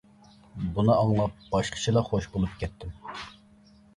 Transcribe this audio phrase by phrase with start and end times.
[0.77, 2.95] بۇنى ئاڭلاپ باشقىچىلا خوش بولۇپ كەتتىم.